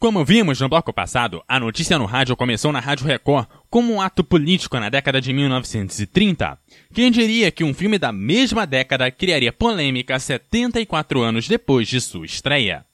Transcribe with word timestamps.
Como 0.00 0.24
vimos 0.24 0.58
no 0.58 0.66
bloco 0.66 0.94
passado, 0.94 1.44
a 1.46 1.60
notícia 1.60 1.98
no 1.98 2.06
rádio 2.06 2.34
começou 2.34 2.72
na 2.72 2.80
Rádio 2.80 3.04
Record 3.04 3.46
como 3.68 3.92
um 3.92 4.00
ato 4.00 4.24
político 4.24 4.80
na 4.80 4.88
década 4.88 5.20
de 5.20 5.30
1930. 5.30 6.58
Quem 6.94 7.10
diria 7.10 7.50
que 7.50 7.62
um 7.62 7.74
filme 7.74 7.98
da 7.98 8.10
mesma 8.10 8.66
década 8.66 9.10
criaria 9.10 9.52
polêmica 9.52 10.18
74 10.18 11.20
anos 11.20 11.46
depois 11.46 11.86
de 11.86 12.00
sua 12.00 12.24
estreia? 12.24 12.86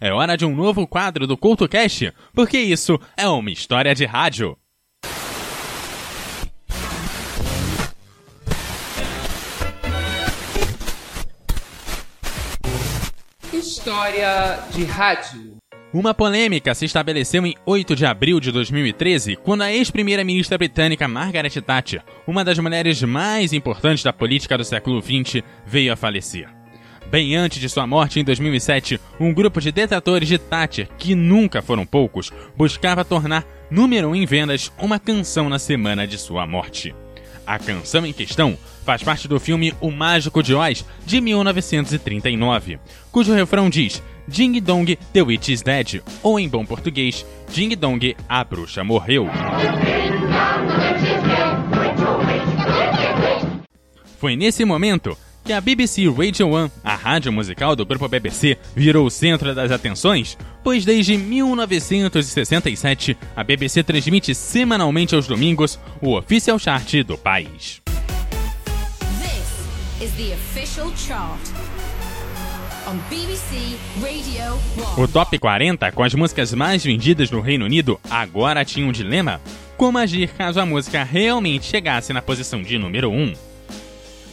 É 0.00 0.10
hora 0.10 0.34
de 0.34 0.46
um 0.46 0.56
novo 0.56 0.86
quadro 0.86 1.26
do 1.26 1.36
CultoCast, 1.36 2.10
porque 2.32 2.58
isso 2.58 2.98
é 3.18 3.28
uma 3.28 3.50
história 3.50 3.94
de 3.94 4.06
rádio. 4.06 4.56
História 13.52 14.64
de 14.72 14.84
rádio. 14.86 15.55
Uma 15.92 16.12
polêmica 16.12 16.74
se 16.74 16.84
estabeleceu 16.84 17.46
em 17.46 17.54
8 17.64 17.94
de 17.94 18.04
abril 18.04 18.40
de 18.40 18.50
2013, 18.50 19.36
quando 19.36 19.62
a 19.62 19.72
ex-primeira-ministra 19.72 20.58
britânica 20.58 21.06
Margaret 21.06 21.60
Thatcher, 21.60 22.02
uma 22.26 22.44
das 22.44 22.58
mulheres 22.58 23.00
mais 23.02 23.52
importantes 23.52 24.02
da 24.02 24.12
política 24.12 24.58
do 24.58 24.64
século 24.64 25.00
XX, 25.00 25.42
veio 25.64 25.92
a 25.92 25.96
falecer. 25.96 26.48
Bem 27.08 27.36
antes 27.36 27.60
de 27.60 27.68
sua 27.68 27.86
morte 27.86 28.18
em 28.18 28.24
2007, 28.24 29.00
um 29.20 29.32
grupo 29.32 29.60
de 29.60 29.70
detratores 29.70 30.28
de 30.28 30.38
Thatcher, 30.38 30.88
que 30.98 31.14
nunca 31.14 31.62
foram 31.62 31.86
poucos, 31.86 32.32
buscava 32.56 33.04
tornar 33.04 33.44
número 33.70 34.08
1 34.08 34.10
um 34.10 34.16
em 34.16 34.26
vendas 34.26 34.72
uma 34.78 34.98
canção 34.98 35.48
na 35.48 35.58
semana 35.58 36.04
de 36.04 36.18
sua 36.18 36.44
morte. 36.48 36.92
A 37.46 37.58
canção 37.60 38.04
em 38.04 38.12
questão 38.12 38.58
faz 38.84 39.02
parte 39.02 39.28
do 39.28 39.38
filme 39.38 39.72
O 39.80 39.90
Mágico 39.90 40.42
de 40.42 40.52
Oz, 40.52 40.84
de 41.04 41.20
1939, 41.20 42.80
cujo 43.12 43.32
refrão 43.32 43.70
diz 43.70 44.02
Ding 44.26 44.60
Dong, 44.60 44.96
The 45.12 45.22
Witch 45.22 45.50
is 45.50 45.62
Dead, 45.62 46.02
ou 46.22 46.40
em 46.40 46.48
bom 46.48 46.66
português, 46.66 47.24
Ding 47.54 47.76
Dong, 47.76 48.16
A 48.28 48.42
Bruxa 48.42 48.82
Morreu. 48.82 49.28
Foi 54.18 54.34
nesse 54.34 54.64
momento 54.64 55.16
que 55.46 55.52
a 55.52 55.60
BBC 55.60 56.08
Radio 56.08 56.56
1, 56.56 56.70
a 56.82 56.96
rádio 56.96 57.32
musical 57.32 57.76
do 57.76 57.86
grupo 57.86 58.08
BBC, 58.08 58.58
virou 58.74 59.06
o 59.06 59.10
centro 59.10 59.54
das 59.54 59.70
atenções, 59.70 60.36
pois 60.64 60.84
desde 60.84 61.16
1967 61.16 63.16
a 63.36 63.44
BBC 63.44 63.84
transmite 63.84 64.34
semanalmente 64.34 65.14
aos 65.14 65.28
domingos 65.28 65.78
o 66.02 66.18
Official 66.18 66.58
Chart 66.58 67.04
do 67.04 67.16
país. 67.16 67.80
O 74.96 75.06
Top 75.06 75.38
40, 75.38 75.92
com 75.92 76.02
as 76.02 76.14
músicas 76.14 76.52
mais 76.54 76.84
vendidas 76.84 77.30
no 77.30 77.40
Reino 77.40 77.66
Unido, 77.66 78.00
agora 78.10 78.64
tinha 78.64 78.84
um 78.84 78.90
dilema: 78.90 79.40
como 79.76 79.98
agir 79.98 80.28
caso 80.30 80.58
a 80.58 80.66
música 80.66 81.04
realmente 81.04 81.66
chegasse 81.66 82.12
na 82.12 82.20
posição 82.20 82.60
de 82.62 82.76
número 82.78 83.10
1? 83.10 83.55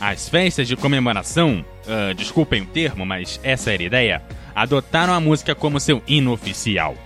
As 0.05 0.27
festas 0.27 0.67
de 0.67 0.75
comemoração, 0.75 1.63
uh, 1.87 2.13
desculpem 2.13 2.61
o 2.61 2.65
termo, 2.65 3.05
mas 3.05 3.39
essa 3.41 3.71
era 3.71 3.81
a 3.81 3.85
ideia, 3.85 4.21
adotaram 4.53 5.13
a 5.13 5.19
música 5.21 5.55
como 5.55 5.79
seu 5.79 6.03
hino 6.05 6.33
oficial. 6.33 6.97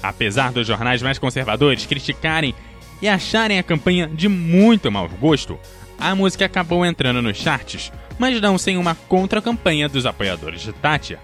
Apesar 0.00 0.52
dos 0.52 0.64
jornais 0.64 1.02
mais 1.02 1.18
conservadores 1.18 1.84
criticarem 1.84 2.54
e 3.02 3.08
acharem 3.08 3.58
a 3.58 3.62
campanha 3.64 4.06
de 4.06 4.28
muito 4.28 4.88
mau 4.88 5.08
gosto, 5.08 5.58
a 5.98 6.14
música 6.14 6.44
acabou 6.44 6.86
entrando 6.86 7.20
nos 7.20 7.38
charts, 7.38 7.90
mas 8.20 8.40
não 8.40 8.56
sem 8.56 8.78
uma 8.78 8.94
contra-campanha 8.94 9.88
dos 9.88 10.06
apoiadores 10.06 10.60
de 10.60 10.72
Tátia, 10.74 11.18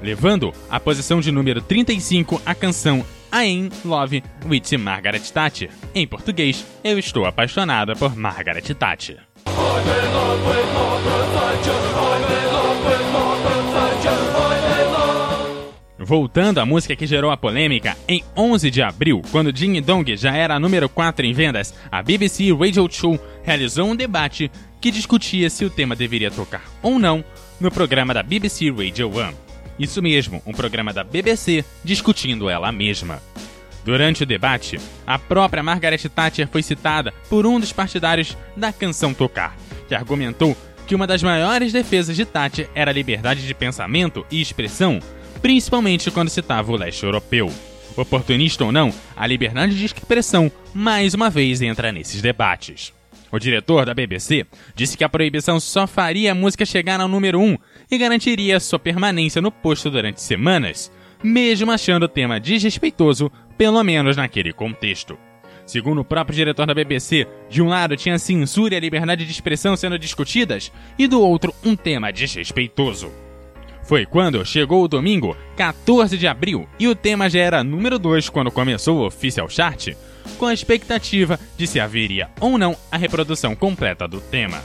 levando 0.00 0.52
à 0.70 0.78
posição 0.78 1.20
de 1.20 1.32
número 1.32 1.60
35 1.60 2.40
a 2.46 2.54
canção 2.54 3.04
I 3.32 3.58
Am 3.58 3.70
Love 3.84 4.22
with 4.46 4.78
Margaret 4.78 5.32
Thatcher. 5.34 5.70
Em 5.92 6.06
português, 6.06 6.64
Eu 6.84 6.96
Estou 6.96 7.26
Apaixonada 7.26 7.96
por 7.96 8.14
Margaret 8.14 8.62
Thatcher. 8.62 9.27
Voltando 16.08 16.58
à 16.58 16.64
música 16.64 16.96
que 16.96 17.06
gerou 17.06 17.30
a 17.30 17.36
polêmica, 17.36 17.94
em 18.08 18.24
11 18.34 18.70
de 18.70 18.80
abril, 18.80 19.20
quando 19.30 19.52
Ding 19.52 19.78
Dong 19.82 20.16
já 20.16 20.34
era 20.34 20.54
a 20.54 20.58
número 20.58 20.88
4 20.88 21.26
em 21.26 21.34
vendas, 21.34 21.74
a 21.92 22.02
BBC 22.02 22.50
Radio 22.50 22.88
Show 22.90 23.20
realizou 23.42 23.86
um 23.86 23.94
debate 23.94 24.50
que 24.80 24.90
discutia 24.90 25.50
se 25.50 25.66
o 25.66 25.70
tema 25.70 25.94
deveria 25.94 26.30
tocar 26.30 26.62
ou 26.82 26.98
não 26.98 27.22
no 27.60 27.70
programa 27.70 28.14
da 28.14 28.22
BBC 28.22 28.70
Radio 28.70 29.10
1. 29.10 29.34
Isso 29.78 30.00
mesmo, 30.00 30.42
um 30.46 30.52
programa 30.52 30.94
da 30.94 31.04
BBC 31.04 31.62
discutindo 31.84 32.48
ela 32.48 32.72
mesma. 32.72 33.20
Durante 33.84 34.22
o 34.22 34.26
debate, 34.26 34.78
a 35.06 35.18
própria 35.18 35.62
Margaret 35.62 36.08
Thatcher 36.08 36.48
foi 36.48 36.62
citada 36.62 37.12
por 37.28 37.46
um 37.46 37.60
dos 37.60 37.72
partidários 37.72 38.36
da 38.56 38.72
canção 38.72 39.12
Tocar, 39.12 39.56
que 39.88 39.94
argumentou 39.94 40.56
que 40.86 40.94
uma 40.94 41.06
das 41.06 41.22
maiores 41.22 41.72
defesas 41.72 42.16
de 42.16 42.24
Thatcher 42.24 42.68
era 42.74 42.90
a 42.90 42.94
liberdade 42.94 43.46
de 43.46 43.54
pensamento 43.54 44.24
e 44.30 44.40
expressão, 44.40 45.00
principalmente 45.42 46.10
quando 46.10 46.30
citava 46.30 46.70
o 46.70 46.76
leste 46.76 47.04
europeu. 47.04 47.52
Oportunista 47.96 48.64
ou 48.64 48.72
não, 48.72 48.94
a 49.16 49.26
liberdade 49.26 49.76
de 49.76 49.84
expressão 49.84 50.50
mais 50.72 51.14
uma 51.14 51.28
vez 51.28 51.60
entra 51.60 51.90
nesses 51.90 52.22
debates. 52.22 52.92
O 53.30 53.38
diretor 53.38 53.84
da 53.84 53.92
BBC 53.92 54.46
disse 54.74 54.96
que 54.96 55.04
a 55.04 55.08
proibição 55.08 55.60
só 55.60 55.86
faria 55.86 56.32
a 56.32 56.34
música 56.34 56.64
chegar 56.64 57.00
ao 57.00 57.08
número 57.08 57.40
1 57.40 57.58
e 57.90 57.98
garantiria 57.98 58.58
sua 58.58 58.78
permanência 58.78 59.42
no 59.42 59.52
posto 59.52 59.90
durante 59.90 60.22
semanas, 60.22 60.90
mesmo 61.22 61.70
achando 61.70 62.04
o 62.04 62.08
tema 62.08 62.40
desrespeitoso 62.40 63.30
pelo 63.58 63.82
menos 63.82 64.16
naquele 64.16 64.52
contexto. 64.52 65.18
Segundo 65.68 66.00
o 66.00 66.04
próprio 66.04 66.34
diretor 66.34 66.64
da 66.64 66.72
BBC, 66.72 67.26
de 67.50 67.60
um 67.60 67.68
lado 67.68 67.94
tinha 67.94 68.18
censura 68.18 68.72
e 68.72 68.78
a 68.78 68.80
liberdade 68.80 69.26
de 69.26 69.30
expressão 69.30 69.76
sendo 69.76 69.98
discutidas, 69.98 70.72
e 70.98 71.06
do 71.06 71.20
outro 71.20 71.54
um 71.62 71.76
tema 71.76 72.10
desrespeitoso. 72.10 73.12
Foi 73.82 74.06
quando 74.06 74.42
chegou 74.46 74.82
o 74.82 74.88
domingo, 74.88 75.36
14 75.58 76.16
de 76.16 76.26
abril, 76.26 76.66
e 76.78 76.88
o 76.88 76.94
tema 76.94 77.28
já 77.28 77.40
era 77.40 77.62
número 77.62 77.98
2 77.98 78.30
quando 78.30 78.50
começou 78.50 78.96
o 78.96 79.06
Official 79.06 79.46
Chart, 79.50 79.90
com 80.38 80.46
a 80.46 80.54
expectativa 80.54 81.38
de 81.58 81.66
se 81.66 81.78
haveria 81.78 82.30
ou 82.40 82.56
não 82.56 82.74
a 82.90 82.96
reprodução 82.96 83.54
completa 83.54 84.08
do 84.08 84.22
tema. 84.22 84.62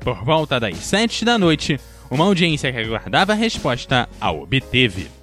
Por 0.00 0.24
volta 0.24 0.58
das 0.58 0.76
7 0.78 1.24
da 1.24 1.38
noite, 1.38 1.78
uma 2.10 2.24
audiência 2.24 2.72
que 2.72 2.78
aguardava 2.78 3.34
a 3.34 3.36
resposta 3.36 4.08
a 4.20 4.32
obteve. 4.32 5.19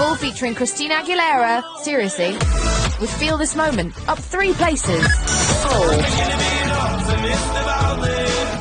Pitbull 0.00 0.16
featuring 0.16 0.54
Christina 0.54 0.94
Aguilera. 0.94 1.62
Seriously. 1.78 2.32
With 3.00 3.12
Feel 3.18 3.36
This 3.36 3.54
Moment. 3.54 3.92
Up 4.08 4.18
three 4.18 4.54
places. 4.54 5.06
Four. 5.62 5.90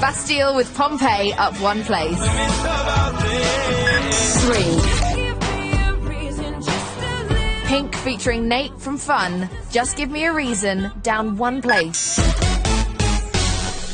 Bastille 0.01 0.53
with 0.55 0.73
Pompeii. 0.75 1.31
Up 1.33 1.53
one 1.61 1.81
place. 1.85 2.19
Three. 4.41 4.79
Pink 7.67 7.95
featuring 7.95 8.49
Nate 8.49 8.77
from 8.77 8.97
Fun. 8.97 9.49
Just 9.71 9.95
Give 9.95 10.11
Me 10.11 10.25
a 10.25 10.33
Reason. 10.33 10.91
Down 11.03 11.37
one 11.37 11.61
place 11.61 12.19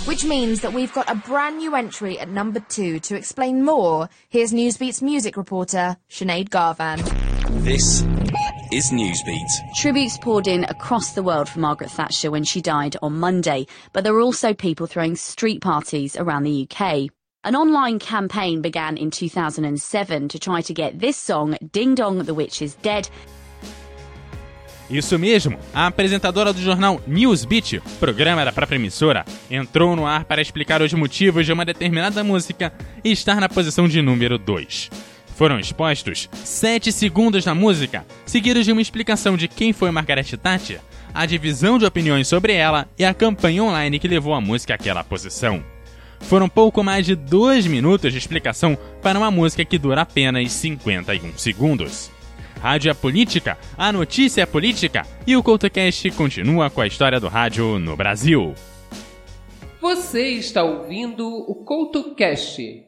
which 0.06 0.24
means 0.24 0.62
that 0.62 0.72
we've 0.72 0.94
got 0.94 1.10
a 1.10 1.16
brand 1.16 1.58
new 1.58 1.74
entry 1.74 2.20
at 2.20 2.30
number 2.30 2.60
two. 2.60 3.00
To 3.00 3.16
explain 3.16 3.64
more, 3.64 4.08
here's 4.30 4.54
Newsbeat's 4.54 5.02
music 5.02 5.36
reporter, 5.36 5.98
Sinead 6.10 6.52
Garvan. 6.52 7.00
This 7.66 8.04
is 8.72 8.92
Newsbeat. 8.92 9.50
Tributes 9.74 10.20
poured 10.20 10.48
in 10.48 10.66
across 10.66 11.14
the 11.14 11.24
world 11.24 11.50
for 11.50 11.58
Margaret 11.60 11.90
Thatcher 11.90 12.30
when 12.30 12.44
she 12.44 12.62
died 12.62 12.96
on 13.02 13.18
Monday, 13.18 13.66
but 13.92 14.04
there 14.04 14.14
were 14.14 14.22
also 14.22 14.54
people 14.54 14.86
throwing 14.86 15.16
street 15.16 15.62
parties 15.62 16.16
around 16.16 16.44
the 16.44 16.68
UK. 16.70 17.10
An 17.44 17.56
online 17.56 17.98
campaign 17.98 18.62
began 18.62 18.98
in 18.98 19.10
2007 19.10 20.28
to 20.28 20.38
try 20.38 20.62
to 20.62 20.74
get 20.76 21.00
this 21.00 21.18
song, 21.18 21.58
Ding 21.72 21.96
Dong 21.96 22.20
the 22.20 22.36
Witch 22.36 22.62
is 22.62 22.76
Dead, 22.84 23.10
Isso 24.88 25.18
mesmo, 25.18 25.58
a 25.74 25.88
apresentadora 25.88 26.54
do 26.54 26.62
jornal 26.62 27.02
Newsbeat, 27.08 27.82
programa 28.00 28.46
da 28.46 28.52
própria 28.52 28.78
emissora, 28.78 29.26
entrou 29.50 29.96
no 29.96 30.06
ar 30.06 30.26
para 30.26 30.44
explicar 30.44 30.84
os 30.84 30.94
motivos 30.94 31.48
de 31.48 31.52
uma 31.52 31.66
determinada 31.66 32.24
música 32.24 32.72
estar 33.04 33.42
na 33.42 33.50
posição 33.50 33.88
de 33.88 34.04
número 34.04 34.38
2. 34.38 35.15
Foram 35.36 35.60
expostos 35.60 36.30
7 36.34 36.92
segundos 36.92 37.46
da 37.46 37.54
música, 37.54 38.06
seguidos 38.26 38.66
de 38.66 38.72
uma 38.72 38.82
explicação 38.82 39.38
de 39.38 39.48
quem 39.48 39.72
foi 39.74 39.92
Margaret 39.92 40.38
Thatcher, 40.42 40.82
a 41.14 41.26
divisão 41.26 41.78
de 41.78 41.86
opiniões 41.86 42.28
sobre 42.28 42.54
ela 42.54 42.88
e 42.98 43.06
a 43.06 43.14
campanha 43.14 43.64
online 43.64 44.00
que 44.00 44.08
levou 44.08 44.34
a 44.34 44.42
música 44.42 44.74
àquela 44.74 45.04
posição. 45.04 45.64
Foram 46.22 46.50
pouco 46.50 46.84
mais 46.84 47.06
de 47.06 47.16
2 47.16 47.68
minutos 47.68 48.12
de 48.12 48.18
explicação 48.18 48.78
para 49.02 49.20
uma 49.20 49.30
música 49.30 49.64
que 49.64 49.78
dura 49.78 50.02
apenas 50.02 50.52
51 50.52 51.38
segundos 51.38 52.16
rádio 52.66 52.90
é 52.90 52.96
política, 52.96 53.60
a 53.78 53.92
notícia 53.92 54.42
é 54.42 54.46
política 54.48 55.06
e 55.28 55.38
o 55.38 55.44
CoutoCast 55.44 56.10
continua 56.12 56.68
com 56.68 56.82
a 56.82 56.88
história 56.88 57.20
do 57.20 57.28
rádio 57.28 57.78
no 57.78 57.96
Brasil. 57.96 58.56
Você 59.80 60.30
está 60.30 60.64
ouvindo 60.64 61.28
o 61.28 61.64
CoutoCast. 61.64 62.86